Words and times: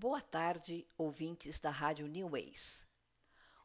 Boa 0.00 0.22
tarde, 0.22 0.86
ouvintes 0.96 1.58
da 1.58 1.70
Rádio 1.70 2.06
New 2.06 2.28
Ways. 2.28 2.86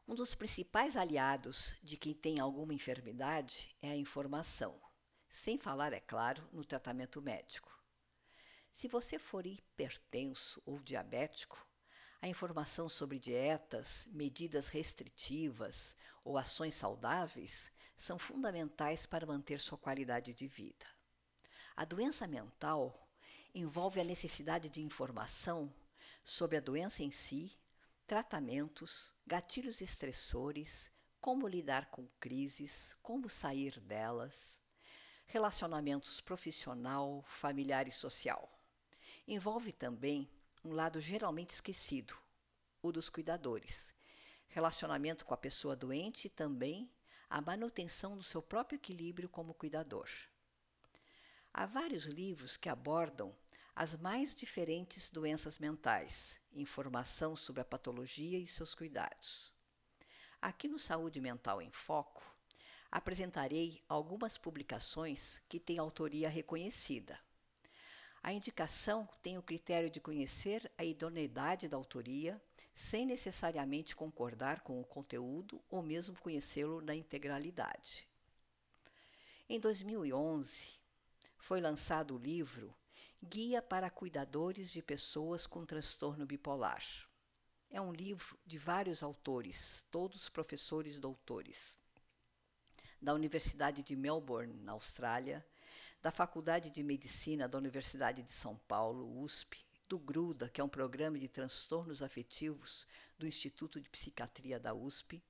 Um 0.08 0.16
dos 0.16 0.34
principais 0.34 0.98
aliados 0.98 1.76
de 1.84 1.96
quem 1.96 2.12
tem 2.12 2.40
alguma 2.40 2.74
enfermidade 2.74 3.78
é 3.84 3.92
a 3.92 3.96
informação, 3.96 4.82
sem 5.30 5.60
falar, 5.60 5.94
é 5.94 6.00
claro, 6.00 6.44
no 6.52 6.66
tratamento 6.66 7.22
médico. 7.22 7.72
Se 8.72 8.88
você 8.88 9.20
for 9.20 9.46
hipertenso 9.46 10.60
ou 10.66 10.80
diabético, 10.80 11.64
a 12.20 12.28
informação 12.28 12.90
sobre 12.90 13.20
dietas, 13.20 14.08
medidas 14.12 14.70
restritivas 14.70 15.96
ou 16.24 16.36
ações 16.36 16.74
saudáveis 16.74 17.72
são 17.96 18.18
fundamentais 18.18 19.06
para 19.06 19.28
manter 19.28 19.60
sua 19.60 19.78
qualidade 19.78 20.34
de 20.34 20.48
vida. 20.48 20.88
A 21.76 21.86
doença 21.86 22.26
mental 22.26 23.08
envolve 23.54 24.02
a 24.02 24.04
necessidade 24.04 24.68
de 24.68 24.82
informação 24.82 25.72
sobre 26.24 26.58
a 26.58 26.62
doença 26.62 27.04
em 27.04 27.12
si, 27.12 27.58
tratamentos, 28.08 29.12
gatilhos 29.28 29.82
estressores, 29.82 30.92
como 31.20 31.48
lidar 31.48 31.90
com 31.90 32.04
crises, 32.20 32.98
como 33.02 33.30
sair 33.30 33.80
delas, 33.80 34.62
relacionamentos 35.26 36.22
profissional, 36.22 37.24
familiar 37.28 37.88
e 37.88 37.92
social. 37.92 38.50
Envolve 39.28 39.72
também 39.72 40.30
um 40.64 40.74
lado 40.74 41.00
geralmente 41.00 41.52
esquecido, 41.52 42.16
o 42.82 42.92
dos 42.92 43.10
cuidadores. 43.10 43.94
Relacionamento 44.48 45.26
com 45.26 45.34
a 45.34 45.38
pessoa 45.38 45.76
doente 45.76 46.26
e 46.28 46.30
também 46.30 46.92
a 47.30 47.42
manutenção 47.42 48.16
do 48.16 48.24
seu 48.24 48.42
próprio 48.42 48.76
equilíbrio 48.76 49.28
como 49.28 49.54
cuidador. 49.54 50.08
Há 51.54 51.66
vários 51.66 52.06
livros 52.06 52.58
que 52.58 52.70
abordam 52.70 53.32
as 53.76 53.96
mais 53.96 54.36
diferentes 54.36 55.10
doenças 55.10 55.58
mentais, 55.58 56.40
informação 56.54 57.36
sobre 57.36 57.62
a 57.62 57.66
patologia 57.66 58.38
e 58.38 58.46
seus 58.46 58.76
cuidados. 58.76 59.52
Aqui 60.40 60.68
no 60.68 60.78
Saúde 60.78 61.20
Mental 61.20 61.60
em 61.60 61.72
Foco, 61.72 62.24
apresentarei 62.92 63.82
algumas 63.90 64.38
publicações 64.38 65.42
que 65.50 65.60
têm 65.60 65.80
autoria 65.80 66.30
reconhecida. 66.30 67.20
A 68.22 68.32
indicação 68.32 69.10
tem 69.24 69.40
o 69.40 69.44
critério 69.44 69.90
de 69.90 70.00
conhecer 70.00 70.72
a 70.78 70.86
idoneidade 70.86 71.68
da 71.68 71.76
autoria, 71.76 72.40
sem 72.76 73.08
necessariamente 73.08 73.96
concordar 73.96 74.62
com 74.62 74.80
o 74.80 74.86
conteúdo 74.86 75.60
ou 75.68 75.82
mesmo 75.82 76.16
conhecê-lo 76.20 76.80
na 76.80 76.94
integralidade. 76.94 78.08
Em 79.50 79.60
2011, 79.60 80.80
foi 81.38 81.60
lançado 81.60 82.16
o 82.16 82.20
livro 82.20 82.74
Guia 83.30 83.62
para 83.62 83.90
Cuidadores 83.90 84.70
de 84.70 84.82
Pessoas 84.82 85.48
com 85.48 85.66
Transtorno 85.66 86.26
Bipolar. 86.26 86.84
É 87.70 87.80
um 87.80 87.94
livro 87.94 88.38
de 88.46 88.58
vários 88.58 89.02
autores, 89.02 89.86
todos 89.90 90.28
professores 90.28 90.98
doutores, 90.98 91.80
da 93.02 93.14
Universidade 93.14 93.82
de 93.82 93.96
Melbourne, 93.96 94.54
na 94.62 94.74
Austrália, 94.74 95.44
da 96.02 96.12
Faculdade 96.12 96.70
de 96.70 96.84
Medicina 96.84 97.48
da 97.48 97.58
Universidade 97.58 98.22
de 98.22 98.34
São 98.34 98.58
Paulo, 98.68 99.22
USP, 99.22 99.66
do 99.88 99.98
GRUDA, 99.98 100.50
que 100.50 100.60
é 100.60 100.64
um 100.64 100.70
programa 100.70 101.18
de 101.18 101.30
transtornos 101.30 102.04
afetivos 102.04 102.86
do 103.18 103.26
Instituto 103.26 103.80
de 103.80 103.90
Psiquiatria 103.90 104.60
da 104.60 104.74
USP, 104.74 105.24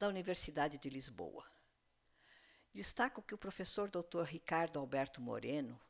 da 0.00 0.08
Universidade 0.08 0.78
de 0.78 0.90
Lisboa. 0.90 1.46
Destaco 2.72 3.22
que 3.22 3.34
o 3.36 3.38
professor 3.38 3.88
Dr. 3.88 4.24
Ricardo 4.24 4.80
Alberto 4.80 5.22
Moreno 5.22 5.80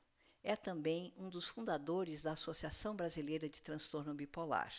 é 0.45 0.55
também 0.55 1.11
um 1.17 1.31
dos 1.31 1.49
fundadores 1.49 2.21
da 2.21 2.33
Associação 2.33 2.95
Brasileira 2.95 3.49
de 3.49 3.63
Transtorno 3.63 4.13
Bipolar 4.13 4.71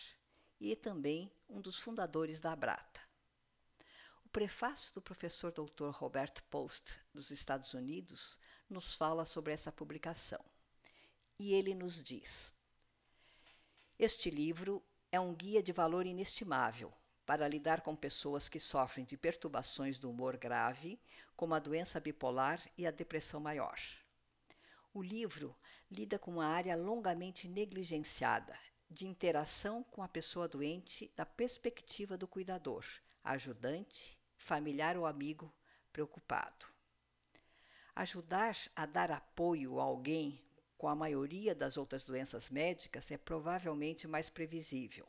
e 0.61 0.75
também 0.75 1.31
um 1.49 1.59
dos 1.59 1.79
fundadores 1.79 2.39
da 2.39 2.51
Abrata. 2.51 3.01
O 4.23 4.29
prefácio 4.29 4.93
do 4.93 5.01
professor 5.01 5.51
Dr. 5.51 5.89
Robert 5.89 6.43
Post, 6.51 6.99
dos 7.11 7.31
Estados 7.31 7.73
Unidos, 7.73 8.37
nos 8.69 8.95
fala 8.95 9.25
sobre 9.25 9.53
essa 9.53 9.71
publicação. 9.71 10.39
E 11.39 11.55
ele 11.55 11.73
nos 11.73 12.01
diz: 12.03 12.53
Este 13.97 14.29
livro 14.29 14.83
é 15.11 15.19
um 15.19 15.33
guia 15.33 15.63
de 15.63 15.73
valor 15.73 16.05
inestimável 16.05 16.93
para 17.25 17.47
lidar 17.47 17.81
com 17.81 17.95
pessoas 17.95 18.47
que 18.47 18.59
sofrem 18.59 19.03
de 19.03 19.17
perturbações 19.17 19.97
do 19.97 20.11
humor 20.11 20.37
grave, 20.37 20.99
como 21.35 21.55
a 21.55 21.59
doença 21.59 21.99
bipolar 21.99 22.61
e 22.77 22.85
a 22.85 22.91
depressão 22.91 23.39
maior. 23.39 23.79
O 24.95 25.03
livro 25.03 25.53
lida 25.91 26.17
com 26.17 26.31
uma 26.31 26.45
área 26.45 26.73
longamente 26.73 27.49
negligenciada 27.49 28.57
de 28.89 29.05
interação 29.05 29.83
com 29.83 30.01
a 30.01 30.07
pessoa 30.07 30.47
doente 30.47 31.11
da 31.17 31.25
perspectiva 31.25 32.17
do 32.17 32.25
cuidador, 32.25 32.85
ajudante, 33.21 34.17
familiar 34.37 34.95
ou 34.95 35.05
amigo 35.05 35.53
preocupado. 35.91 36.67
Ajudar 37.93 38.55
a 38.73 38.85
dar 38.85 39.11
apoio 39.11 39.81
a 39.81 39.83
alguém 39.83 40.41
com 40.77 40.87
a 40.87 40.95
maioria 40.95 41.53
das 41.53 41.75
outras 41.75 42.05
doenças 42.05 42.49
médicas 42.49 43.11
é 43.11 43.17
provavelmente 43.17 44.07
mais 44.07 44.29
previsível. 44.29 45.05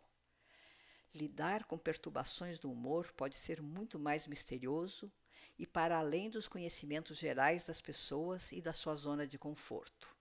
Lidar 1.15 1.63
com 1.63 1.79
perturbações 1.79 2.59
do 2.59 2.73
humor 2.73 3.13
pode 3.13 3.37
ser 3.37 3.63
muito 3.63 4.01
mais 4.01 4.27
misterioso 4.27 5.13
e 5.59 5.67
para 5.67 5.99
além 5.99 6.29
dos 6.29 6.49
conhecimentos 6.49 7.17
gerais 7.17 7.63
das 7.65 7.81
pessoas 7.81 8.53
e 8.53 8.61
da 8.61 8.73
sua 8.73 8.95
zona 8.95 9.27
de 9.27 9.39
conforto. 9.39 10.15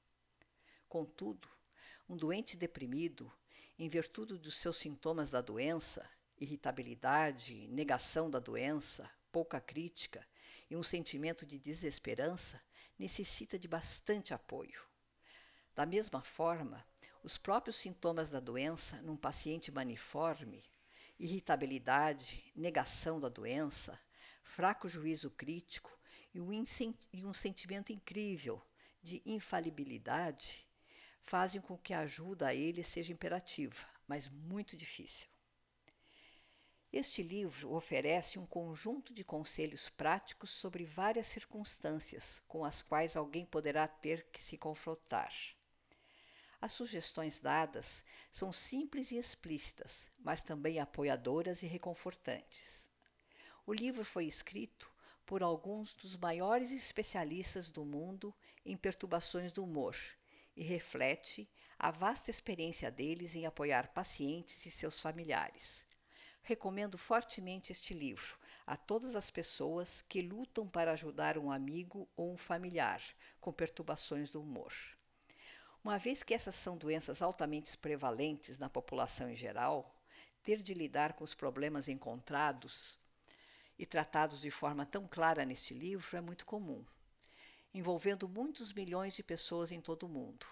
Contudo, 0.88 1.48
um 2.08 2.16
doente 2.16 2.56
deprimido, 2.56 3.32
em 3.78 3.90
virtude 3.90 4.38
dos 4.38 4.56
seus 4.58 4.78
sintomas 4.78 5.30
da 5.30 5.42
doença, 5.42 6.10
irritabilidade, 6.38 7.68
negação 7.68 8.30
da 8.30 8.40
doença, 8.40 9.10
pouca 9.32 9.60
crítica 9.60 10.26
e 10.70 10.76
um 10.76 10.84
sentimento 10.84 11.46
de 11.46 11.60
desesperança, 11.60 12.62
necessita 12.98 13.60
de 13.60 13.68
bastante 13.68 14.34
apoio. 14.34 14.82
Da 15.76 15.86
mesma 15.86 16.22
forma, 16.22 16.86
os 17.22 17.38
próprios 17.38 17.76
sintomas 17.76 18.30
da 18.30 18.40
doença 18.40 19.02
num 19.02 19.18
paciente 19.18 19.72
maniforme, 19.72 20.64
irritabilidade, 21.20 22.52
negação 22.56 23.20
da 23.20 23.28
doença, 23.28 24.00
fraco 24.46 24.88
juízo 24.88 25.30
crítico 25.32 25.92
e 26.34 26.40
um, 26.40 27.34
sentimento 27.34 27.92
incrível 27.92 28.62
de 29.02 29.22
infalibilidade 29.26 30.66
fazem 31.22 31.60
com 31.60 31.78
que 31.78 31.94
a 31.94 32.02
ajuda 32.02 32.48
a 32.48 32.56
ele 32.56 32.84
seja 32.84 33.12
imperativa, 33.12 33.86
mas 34.08 34.30
muito 34.30 34.78
difícil. 34.78 35.28
Este 36.94 37.22
livro 37.22 37.74
oferece 37.74 38.40
um 38.40 38.46
conjunto 38.46 39.14
de 39.14 39.24
conselhos 39.24 39.90
práticos 39.90 40.52
sobre 40.52 40.86
várias 40.86 41.28
circunstâncias 41.28 42.42
com 42.48 42.64
as 42.64 42.82
quais 42.82 43.18
alguém 43.18 43.46
poderá 43.46 43.88
ter 43.88 44.28
que 44.32 44.42
se 44.42 44.58
confrontar. 44.58 45.34
As 46.62 46.72
sugestões 46.72 47.40
dadas 47.40 48.04
são 48.32 48.54
simples 48.54 49.12
e 49.12 49.18
explícitas, 49.18 50.10
mas 50.18 50.42
também 50.42 50.80
apoiadoras 50.80 51.64
e 51.64 51.68
reconfortantes. 51.68 52.90
O 53.68 53.74
livro 53.74 54.06
foi 54.06 54.26
escrito 54.26 54.92
por 55.26 55.42
alguns 55.42 55.92
dos 55.96 56.16
maiores 56.16 56.72
especialistas 56.72 57.68
do 57.68 57.84
mundo 57.84 58.32
em 58.64 58.78
perturbações 58.78 59.52
do 59.52 59.64
humor 59.64 59.96
e 60.56 60.64
reflete 60.64 61.50
a 61.78 61.90
vasta 61.90 62.30
experiência 62.30 62.92
deles 62.92 63.34
em 63.34 63.48
apoiar 63.48 63.88
pacientes 63.88 64.64
e 64.68 64.72
seus 64.72 65.00
familiares. 65.00 65.88
Recomendo 66.44 66.96
fortemente 66.96 67.72
este 67.72 67.96
livro 67.96 68.38
a 68.68 68.78
todas 68.78 69.16
as 69.16 69.32
pessoas 69.32 70.04
que 70.08 70.22
lutam 70.22 70.68
para 70.68 70.92
ajudar 70.92 71.36
um 71.36 71.52
amigo 71.52 72.08
ou 72.16 72.32
um 72.34 72.38
familiar 72.38 73.02
com 73.42 73.52
perturbações 73.52 74.30
do 74.30 74.42
humor. 74.44 74.74
Uma 75.84 75.98
vez 75.98 76.22
que 76.22 76.36
essas 76.36 76.54
são 76.54 76.78
doenças 76.78 77.20
altamente 77.20 77.76
prevalentes 77.80 78.60
na 78.60 78.70
população 78.70 79.28
em 79.28 79.36
geral, 79.36 80.00
ter 80.44 80.62
de 80.62 80.76
lidar 80.76 81.14
com 81.14 81.24
os 81.24 81.34
problemas 81.34 81.88
encontrados 81.88 83.04
e 83.78 83.86
tratados 83.86 84.40
de 84.40 84.50
forma 84.50 84.86
tão 84.86 85.08
clara 85.08 85.46
neste 85.46 85.74
livro 85.74 86.16
é 86.16 86.22
muito 86.22 86.46
comum, 86.46 86.86
envolvendo 87.74 88.28
muitos 88.28 88.74
milhões 88.74 89.14
de 89.14 89.24
pessoas 89.24 89.72
em 89.72 89.82
todo 89.82 90.04
o 90.04 90.10
mundo. 90.10 90.46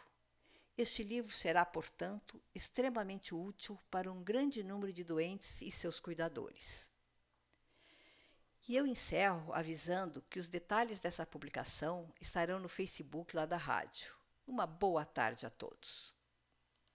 Este 0.77 1.03
livro 1.03 1.31
será, 1.31 1.65
portanto, 1.65 2.41
extremamente 2.53 3.35
útil 3.35 3.79
para 3.91 4.11
um 4.11 4.23
grande 4.23 4.63
número 4.63 4.91
de 4.91 5.03
doentes 5.03 5.61
e 5.61 5.71
seus 5.71 5.99
cuidadores. 5.99 6.91
E 8.67 8.75
eu 8.75 8.87
encerro 8.87 9.53
avisando 9.53 10.21
que 10.29 10.39
os 10.39 10.47
detalhes 10.47 10.97
dessa 10.97 11.25
publicação 11.25 12.11
estarão 12.19 12.59
no 12.59 12.69
Facebook 12.69 13.35
lá 13.35 13.45
da 13.45 13.57
rádio. 13.57 14.15
Uma 14.47 14.65
boa 14.65 15.05
tarde 15.05 15.45
a 15.45 15.49
todos. 15.49 16.15